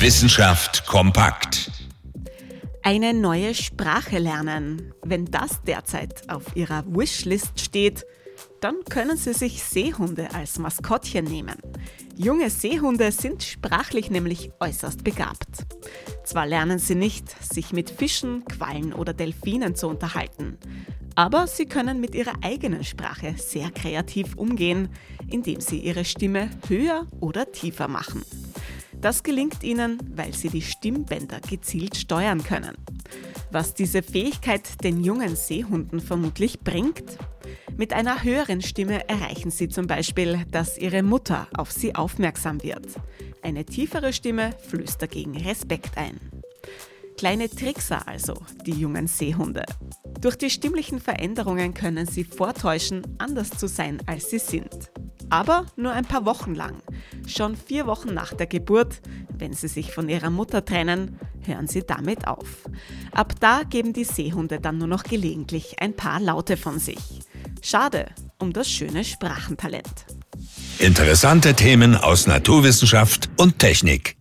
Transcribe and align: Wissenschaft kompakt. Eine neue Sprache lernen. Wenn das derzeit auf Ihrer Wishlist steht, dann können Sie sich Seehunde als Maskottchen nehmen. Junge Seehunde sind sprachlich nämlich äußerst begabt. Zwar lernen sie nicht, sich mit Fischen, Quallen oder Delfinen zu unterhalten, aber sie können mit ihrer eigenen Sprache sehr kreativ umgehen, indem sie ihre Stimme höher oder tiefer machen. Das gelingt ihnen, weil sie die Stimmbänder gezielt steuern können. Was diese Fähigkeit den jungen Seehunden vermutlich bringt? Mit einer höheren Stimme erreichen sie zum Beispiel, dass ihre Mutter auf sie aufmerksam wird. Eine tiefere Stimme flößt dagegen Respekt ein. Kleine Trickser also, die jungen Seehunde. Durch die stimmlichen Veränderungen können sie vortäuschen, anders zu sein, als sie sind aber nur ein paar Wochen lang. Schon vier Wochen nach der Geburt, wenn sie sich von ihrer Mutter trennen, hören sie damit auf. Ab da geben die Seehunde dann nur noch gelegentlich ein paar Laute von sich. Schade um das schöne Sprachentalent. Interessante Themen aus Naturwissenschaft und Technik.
Wissenschaft 0.00 0.86
kompakt. 0.86 1.72
Eine 2.84 3.12
neue 3.12 3.52
Sprache 3.52 4.18
lernen. 4.18 4.94
Wenn 5.02 5.24
das 5.24 5.60
derzeit 5.64 6.30
auf 6.30 6.54
Ihrer 6.54 6.84
Wishlist 6.86 7.58
steht, 7.60 8.06
dann 8.60 8.76
können 8.88 9.16
Sie 9.16 9.34
sich 9.34 9.64
Seehunde 9.64 10.32
als 10.32 10.60
Maskottchen 10.60 11.24
nehmen. 11.24 11.56
Junge 12.16 12.48
Seehunde 12.48 13.10
sind 13.10 13.42
sprachlich 13.42 14.08
nämlich 14.08 14.52
äußerst 14.60 15.02
begabt. 15.02 15.66
Zwar 16.24 16.46
lernen 16.46 16.78
sie 16.78 16.94
nicht, 16.94 17.28
sich 17.52 17.72
mit 17.72 17.90
Fischen, 17.90 18.44
Quallen 18.44 18.92
oder 18.92 19.12
Delfinen 19.12 19.74
zu 19.74 19.88
unterhalten, 19.88 20.58
aber 21.16 21.48
sie 21.48 21.66
können 21.66 22.00
mit 22.00 22.14
ihrer 22.14 22.34
eigenen 22.42 22.84
Sprache 22.84 23.34
sehr 23.36 23.72
kreativ 23.72 24.36
umgehen, 24.36 24.90
indem 25.28 25.60
sie 25.60 25.80
ihre 25.80 26.04
Stimme 26.04 26.50
höher 26.68 27.06
oder 27.20 27.50
tiefer 27.50 27.88
machen. 27.88 28.22
Das 29.00 29.22
gelingt 29.22 29.62
ihnen, 29.62 29.98
weil 30.14 30.34
sie 30.34 30.48
die 30.48 30.62
Stimmbänder 30.62 31.40
gezielt 31.40 31.96
steuern 31.96 32.42
können. 32.42 32.76
Was 33.50 33.74
diese 33.74 34.02
Fähigkeit 34.02 34.82
den 34.82 35.02
jungen 35.02 35.36
Seehunden 35.36 36.00
vermutlich 36.00 36.60
bringt? 36.60 37.16
Mit 37.76 37.92
einer 37.92 38.24
höheren 38.24 38.60
Stimme 38.60 39.08
erreichen 39.08 39.50
sie 39.50 39.68
zum 39.68 39.86
Beispiel, 39.86 40.44
dass 40.50 40.78
ihre 40.78 41.02
Mutter 41.02 41.46
auf 41.54 41.70
sie 41.70 41.94
aufmerksam 41.94 42.62
wird. 42.62 42.86
Eine 43.42 43.64
tiefere 43.64 44.12
Stimme 44.12 44.50
flößt 44.68 45.00
dagegen 45.00 45.36
Respekt 45.36 45.96
ein. 45.96 46.18
Kleine 47.16 47.48
Trickser 47.48 48.06
also, 48.06 48.34
die 48.66 48.72
jungen 48.72 49.06
Seehunde. 49.06 49.64
Durch 50.20 50.36
die 50.36 50.50
stimmlichen 50.50 51.00
Veränderungen 51.00 51.72
können 51.72 52.06
sie 52.06 52.24
vortäuschen, 52.24 53.02
anders 53.18 53.50
zu 53.50 53.68
sein, 53.68 53.98
als 54.06 54.30
sie 54.30 54.38
sind 54.38 54.90
aber 55.30 55.66
nur 55.76 55.92
ein 55.92 56.04
paar 56.04 56.24
Wochen 56.24 56.54
lang. 56.54 56.82
Schon 57.28 57.56
vier 57.56 57.86
Wochen 57.86 58.14
nach 58.14 58.32
der 58.32 58.46
Geburt, 58.46 59.00
wenn 59.36 59.52
sie 59.52 59.68
sich 59.68 59.92
von 59.92 60.08
ihrer 60.08 60.30
Mutter 60.30 60.64
trennen, 60.64 61.18
hören 61.44 61.68
sie 61.68 61.82
damit 61.86 62.26
auf. 62.26 62.64
Ab 63.12 63.34
da 63.38 63.62
geben 63.68 63.92
die 63.92 64.04
Seehunde 64.04 64.60
dann 64.60 64.78
nur 64.78 64.88
noch 64.88 65.04
gelegentlich 65.04 65.76
ein 65.80 65.94
paar 65.94 66.20
Laute 66.20 66.56
von 66.56 66.78
sich. 66.78 66.98
Schade 67.62 68.06
um 68.38 68.52
das 68.52 68.70
schöne 68.70 69.04
Sprachentalent. 69.04 70.06
Interessante 70.78 71.54
Themen 71.54 71.96
aus 71.96 72.26
Naturwissenschaft 72.26 73.28
und 73.36 73.58
Technik. 73.58 74.17